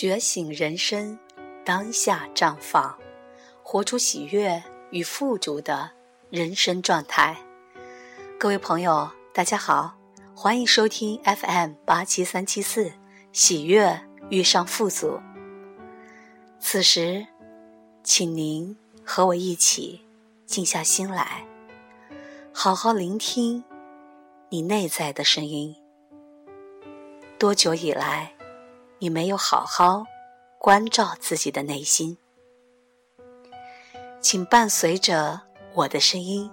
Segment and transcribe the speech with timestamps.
[0.00, 1.18] 觉醒人生，
[1.64, 2.96] 当下绽放，
[3.64, 5.90] 活出喜悦与富足的
[6.30, 7.36] 人生状态。
[8.38, 9.98] 各位朋友，大家好，
[10.36, 12.92] 欢迎收听 FM 八七三七四，
[13.32, 14.00] 喜悦
[14.30, 15.18] 遇上富足。
[16.60, 17.26] 此时，
[18.04, 20.02] 请您和我一起
[20.46, 21.44] 静下心来，
[22.52, 23.64] 好好聆听
[24.50, 25.74] 你内在的声音。
[27.36, 28.37] 多久以来？
[29.00, 30.04] 你没有好好
[30.58, 32.18] 关照自己的内心，
[34.20, 35.40] 请伴随着
[35.74, 36.50] 我的声音，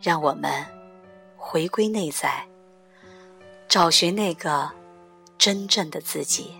[0.00, 0.64] 让我们
[1.36, 2.46] 回归内在，
[3.68, 4.70] 找寻那个
[5.36, 6.54] 真正的自己。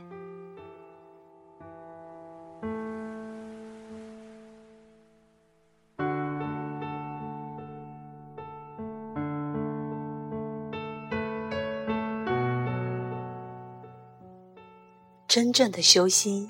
[15.37, 16.49] 真正的修心，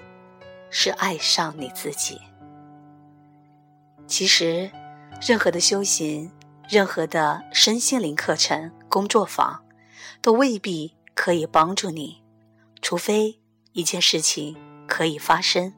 [0.70, 2.20] 是爱上你自己。
[4.06, 4.70] 其实，
[5.20, 6.30] 任何的修行，
[6.68, 9.64] 任何的身心灵课程、工作坊，
[10.22, 12.22] 都未必可以帮助你，
[12.80, 13.40] 除非
[13.72, 15.74] 一件事情可以发生，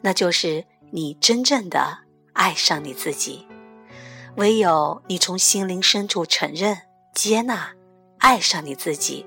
[0.00, 1.98] 那就是你真正的
[2.32, 3.46] 爱上你自己。
[4.34, 6.78] 唯有你从心灵深处承认、
[7.14, 7.74] 接纳、
[8.18, 9.24] 爱上你自己，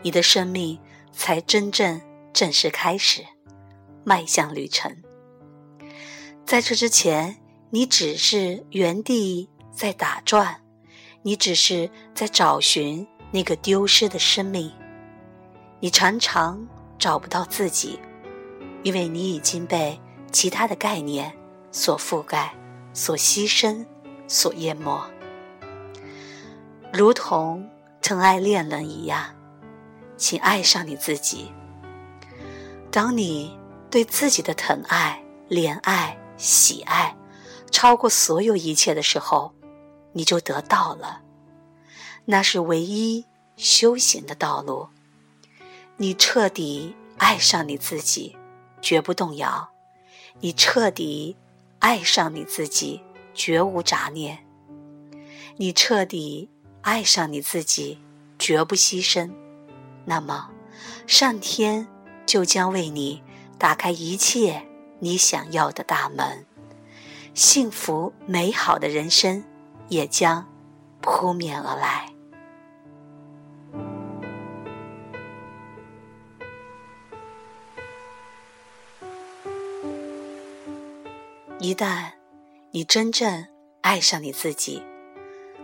[0.00, 0.80] 你的生命
[1.12, 2.00] 才真正。
[2.34, 3.24] 正式开始，
[4.04, 4.94] 迈向旅程。
[6.44, 7.36] 在这之前，
[7.70, 10.60] 你只是原地在打转，
[11.22, 14.72] 你只是在找寻那个丢失的生命。
[15.78, 16.66] 你常常
[16.98, 18.00] 找不到自己，
[18.82, 20.00] 因为你已经被
[20.32, 21.32] 其他的概念
[21.70, 22.52] 所覆盖、
[22.92, 23.86] 所牺牲、
[24.26, 25.00] 所淹没，
[26.92, 27.70] 如同
[28.02, 29.36] 疼爱恋人一样，
[30.16, 31.52] 请爱上你自己。
[32.94, 33.58] 当你
[33.90, 37.16] 对自己的疼爱、怜爱、喜爱
[37.72, 39.52] 超过所有一切的时候，
[40.12, 41.22] 你就得到了。
[42.24, 44.90] 那是唯一修行的道路。
[45.96, 48.36] 你彻底爱上你自己，
[48.80, 49.70] 绝不动摇；
[50.38, 51.36] 你彻底
[51.80, 53.02] 爱上你自己，
[53.34, 54.36] 绝无杂念；
[55.56, 56.48] 你彻底
[56.82, 57.98] 爱上你自己，
[58.38, 59.32] 绝不牺牲。
[60.04, 60.48] 那么，
[61.08, 61.88] 上天。
[62.26, 63.22] 就将为你
[63.58, 64.66] 打开一切
[64.98, 66.46] 你想要的大门，
[67.34, 69.44] 幸福美好的人生
[69.88, 70.46] 也将
[71.00, 72.10] 扑面而来。
[81.60, 82.12] 一旦
[82.72, 83.46] 你真正
[83.80, 84.82] 爱上你自己，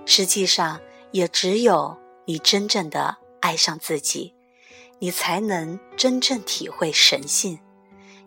[0.07, 4.35] 实际上也只有你真正的爱上自己。
[5.03, 7.59] 你才能真正体会神性，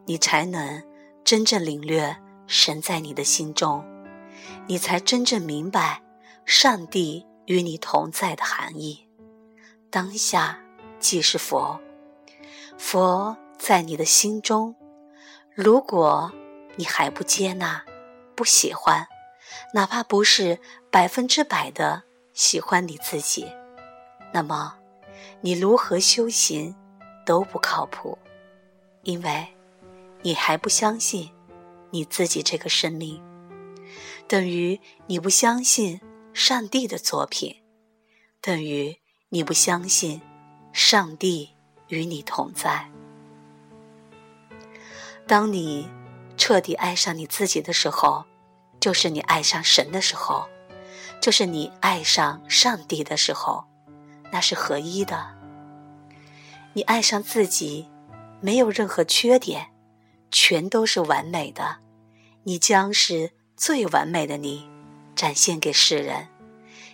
[0.06, 0.84] 你才能
[1.24, 2.18] 真正领略
[2.48, 3.86] 神在你的心中，
[4.66, 6.02] 你才真正明白
[6.46, 9.08] 上帝与你同在的含义。
[9.92, 10.60] 当下
[11.00, 11.80] 即是佛，
[12.76, 14.76] 佛在你的心中。
[15.54, 16.32] 如果
[16.76, 17.86] 你还不接纳、
[18.36, 19.06] 不喜欢，
[19.76, 22.02] 哪怕不是百分之百的
[22.34, 23.46] 喜欢你自己，
[24.34, 24.80] 那么。
[25.46, 26.74] 你如何修行
[27.26, 28.18] 都不靠谱，
[29.02, 29.46] 因为
[30.22, 31.30] 你还不相信
[31.92, 33.22] 你自己这个生命，
[34.26, 36.00] 等于你不相信
[36.34, 37.58] 上帝的作品，
[38.40, 40.22] 等于你不相信
[40.72, 41.50] 上帝
[41.90, 42.90] 与你同在。
[45.28, 45.90] 当你
[46.38, 48.24] 彻底爱上你自己的时候，
[48.80, 50.48] 就是你爱上神的时候，
[51.22, 53.66] 就是你爱上上帝的时候。
[54.34, 55.38] 那是合一的。
[56.74, 57.88] 你爱上自己，
[58.42, 59.68] 没有任何缺点，
[60.32, 61.78] 全都是完美的。
[62.42, 64.68] 你将是最完美的你，
[65.16, 66.30] 展现给世人。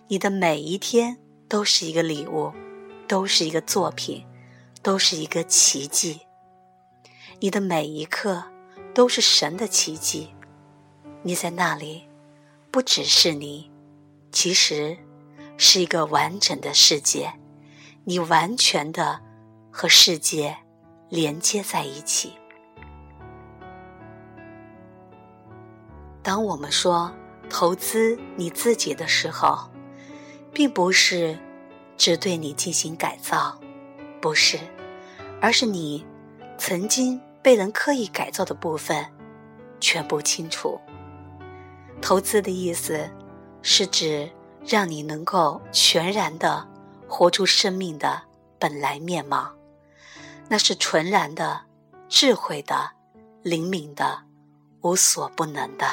[0.09, 2.51] 你的每一天都是一个礼物，
[3.07, 4.25] 都是一个作品，
[4.83, 6.19] 都是一个奇迹。
[7.39, 8.43] 你的每一刻
[8.93, 10.35] 都是神的奇迹。
[11.23, 12.03] 你在那里，
[12.69, 13.71] 不只是你，
[14.29, 14.97] 其实。
[15.61, 17.33] 是一个完整的世界，
[18.05, 19.19] 你完全的
[19.69, 20.55] 和世界
[21.09, 22.31] 连接在一起。
[26.23, 27.13] 当我们说
[27.49, 29.69] 投资你自己的时候，
[30.53, 31.37] 并不是
[31.97, 33.59] 只对你进行改造，
[34.21, 34.57] 不是，
[35.41, 36.05] 而是你
[36.57, 39.05] 曾经被人刻意改造的部分
[39.81, 40.79] 全部清除。
[42.01, 43.11] 投资的意思
[43.61, 44.31] 是指。
[44.65, 46.67] 让你能够全然的
[47.07, 48.23] 活出生命的
[48.59, 49.53] 本来面貌，
[50.47, 51.61] 那是纯然的
[52.07, 52.91] 智慧的、
[53.41, 54.23] 灵敏的、
[54.81, 55.85] 无所不能的。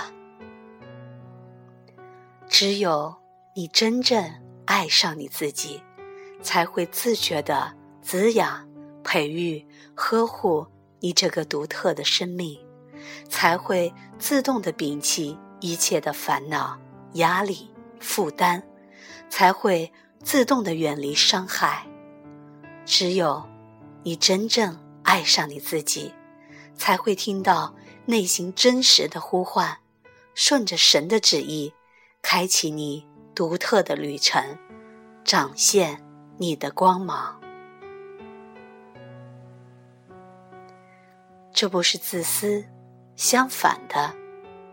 [2.48, 3.16] 只有
[3.54, 4.32] 你真正
[4.66, 5.82] 爱上你自己，
[6.42, 8.68] 才会自觉的滋养、
[9.02, 10.66] 培育、呵护
[11.00, 12.58] 你这个独特的生命，
[13.28, 16.78] 才会自动的摒弃一切的烦恼、
[17.14, 17.70] 压力、
[18.00, 18.62] 负担，
[19.28, 21.86] 才会自动的远离伤害。
[22.84, 23.48] 只有
[24.02, 26.12] 你真正爱上你自己，
[26.76, 29.78] 才会听到内心真实的呼唤，
[30.34, 31.74] 顺着神的旨意，
[32.22, 34.56] 开启你独特的旅程，
[35.24, 36.00] 展现
[36.38, 37.40] 你的光芒。
[41.52, 42.64] 这不是自私，
[43.16, 44.14] 相反的，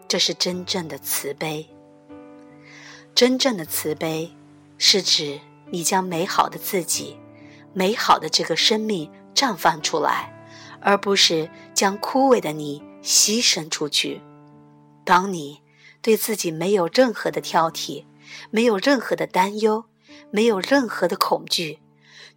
[0.08, 1.73] 这是真正的慈悲。
[3.16, 4.36] 真正的慈悲，
[4.78, 5.40] 是指
[5.70, 7.18] 你将美好的自己。
[7.74, 10.32] 美好的这个生命绽放出来，
[10.80, 14.22] 而不是将枯萎的你牺牲出去。
[15.04, 15.62] 当你
[16.02, 18.06] 对自己没有任何的挑剔，
[18.52, 19.86] 没有任何的担忧，
[20.32, 21.80] 没有任何的恐惧，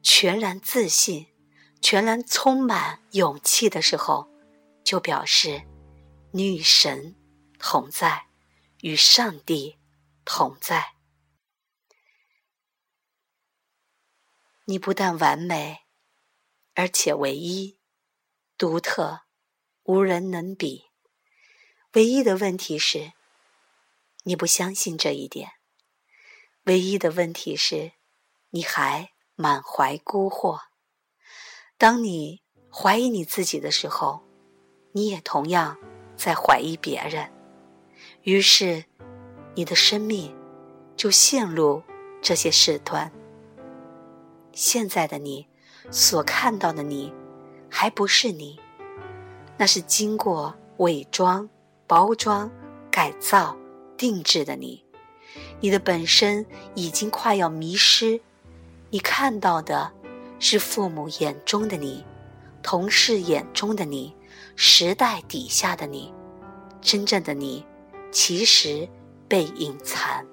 [0.03, 1.27] 全然自信，
[1.81, 4.29] 全然充满勇气的时候，
[4.83, 5.63] 就表示
[6.33, 7.15] 你与神
[7.59, 8.25] 同在，
[8.81, 9.77] 与上帝
[10.27, 10.97] 同在。
[14.67, 15.87] 你不但完美，
[16.75, 17.79] 而且唯一、
[18.59, 19.21] 独特，
[19.85, 20.91] 无人能比。
[21.93, 23.13] 唯一的问题是，
[24.25, 25.53] 你不相信这一点。
[26.65, 27.93] 唯一的问题是，
[28.51, 30.63] 你还满怀孤惑。
[31.79, 34.27] 当你怀疑你自己的时候，
[34.93, 35.79] 你也同样
[36.17, 37.33] 在怀疑别人。
[38.23, 38.87] 于是，
[39.57, 40.33] 你的生命
[40.97, 41.83] 就陷入
[42.21, 43.11] 这些事端。
[44.53, 45.47] 现在的你，
[45.91, 47.13] 所看到的你，
[47.71, 48.61] 还不是你，
[49.57, 51.49] 那是经过伪装、
[51.87, 52.51] 包装、
[52.91, 53.57] 改造、
[53.97, 54.85] 定制的你。
[55.61, 56.45] 你的本身
[56.75, 58.21] 已经快要迷失，
[58.91, 59.91] 你看到的
[60.39, 62.05] 是父母眼中的你，
[62.63, 64.15] 同事眼中的你，
[64.55, 66.13] 时代底下的你，
[66.83, 67.65] 真正的你，
[68.13, 68.87] 其实
[69.29, 70.25] 被隐藏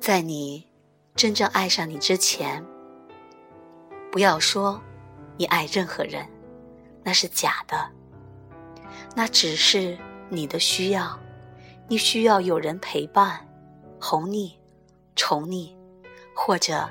[0.00, 0.66] 在你。
[1.14, 2.64] 真正爱上你之前，
[4.10, 4.80] 不要说
[5.36, 6.26] 你爱任何人，
[7.04, 7.90] 那是假的。
[9.14, 9.98] 那只是
[10.30, 11.20] 你的需要，
[11.86, 13.46] 你需要有人陪伴、
[14.00, 14.58] 哄你、
[15.14, 15.76] 宠你，
[16.34, 16.88] 或者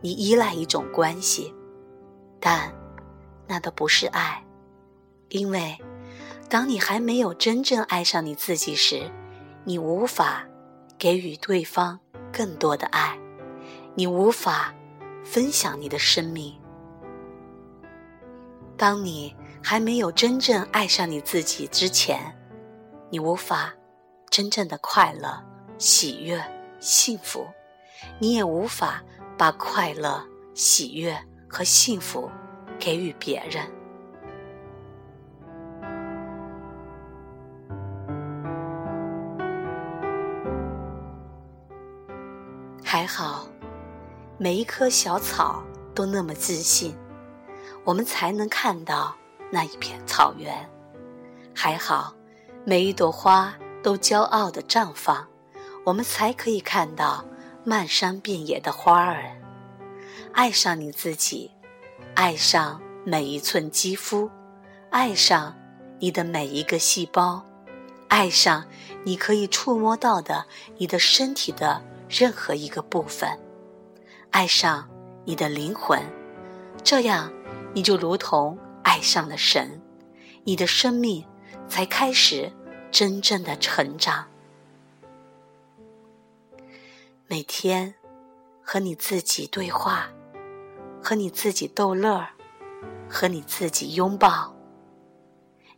[0.00, 1.54] 你依赖一种关系，
[2.40, 2.74] 但
[3.46, 4.44] 那都不是爱，
[5.28, 5.78] 因为
[6.48, 9.10] 当你还没有真正爱上你自己时，
[9.64, 10.46] 你无法
[10.98, 11.98] 给予对方
[12.32, 13.18] 更多的爱。
[13.94, 14.74] 你无法
[15.24, 16.54] 分享你的生命。
[18.76, 22.20] 当你还没有真正爱上你自己之前，
[23.08, 23.72] 你无法
[24.28, 25.42] 真正的快乐、
[25.78, 26.44] 喜悦、
[26.80, 27.46] 幸福，
[28.18, 29.02] 你也无法
[29.38, 30.22] 把快乐、
[30.54, 31.16] 喜悦
[31.48, 32.30] 和幸福
[32.78, 33.64] 给予别人。
[43.14, 43.46] 好。
[44.38, 45.62] 每一棵小草
[45.94, 46.96] 都那么自信，
[47.84, 49.14] 我们才能看到
[49.52, 50.68] 那一片草原。
[51.54, 52.12] 还好，
[52.64, 53.54] 每一朵花
[53.84, 55.28] 都骄傲地绽放，
[55.84, 57.24] 我们才可以看到
[57.62, 59.40] 漫山遍野的花儿。
[60.32, 61.52] 爱上你自己，
[62.16, 64.28] 爱上每一寸肌肤，
[64.90, 65.54] 爱上
[66.00, 67.44] 你的每一个细胞，
[68.08, 68.64] 爱上
[69.04, 70.46] 你可以触摸到的
[70.78, 73.28] 你的身体的任何一个部分。
[74.30, 74.88] 爱上
[75.24, 76.00] 你的灵魂，
[76.82, 77.32] 这样
[77.72, 79.80] 你就如同爱上了神，
[80.42, 81.24] 你的生命
[81.68, 82.52] 才开始
[82.90, 84.26] 真正的成长。
[87.26, 87.94] 每天
[88.62, 90.08] 和你自己对话，
[91.02, 92.30] 和你自己逗乐儿，
[93.08, 94.54] 和你自己拥抱，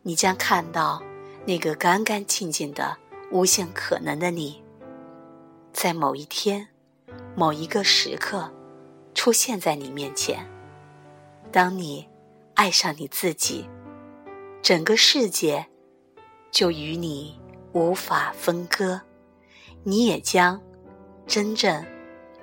[0.01, 1.01] 你将看到
[1.45, 2.97] 那个干干净净的、
[3.31, 4.61] 无限可能的你，
[5.77, 6.67] 在某一天。
[7.35, 8.51] 某一个时刻，
[9.13, 10.43] 出现在你面前。
[11.51, 12.09] 当你
[12.55, 13.69] 爱上你自己，
[14.63, 15.67] 整个世界
[16.49, 17.39] 就与你
[17.73, 19.01] 无法分割，
[19.83, 20.59] 你也将
[21.27, 21.85] 真正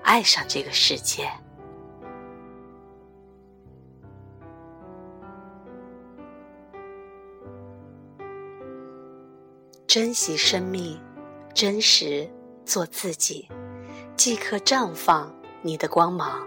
[0.05, 1.29] 爱上这个世界。
[9.89, 11.01] 珍惜生命，
[11.53, 12.31] 真实
[12.65, 13.49] 做自己。
[14.17, 16.47] 即刻绽放你的光芒。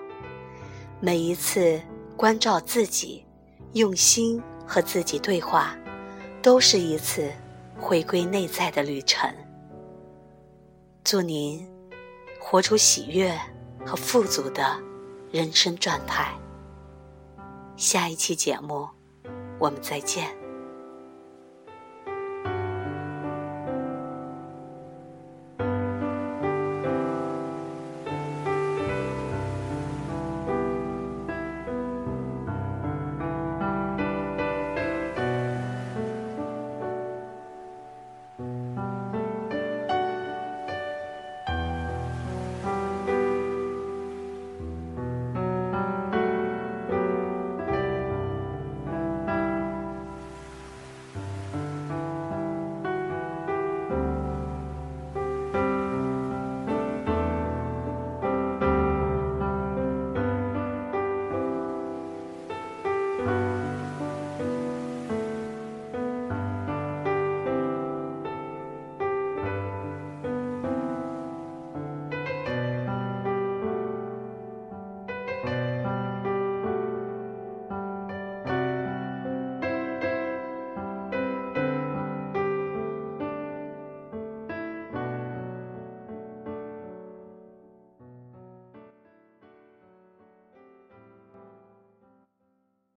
[0.99, 1.79] 每一次
[2.15, 3.25] 关照自己，
[3.73, 5.77] 用心和自己对话，
[6.41, 7.31] 都是一次
[7.77, 9.29] 回归内在的旅程。
[11.03, 11.67] 祝您
[12.39, 13.37] 活出喜悦
[13.85, 14.81] 和富足的
[15.31, 16.33] 人生状态。
[17.75, 18.87] 下一期节目，
[19.59, 20.46] 我们再见。